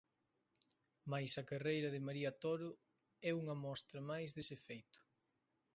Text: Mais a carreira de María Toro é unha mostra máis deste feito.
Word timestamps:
Mais 1.11 1.31
a 1.41 1.47
carreira 1.51 1.89
de 1.91 2.01
María 2.07 2.31
Toro 2.43 2.69
é 3.29 3.31
unha 3.41 3.55
mostra 3.65 3.99
máis 4.11 4.29
deste 4.33 4.57
feito. 4.67 4.99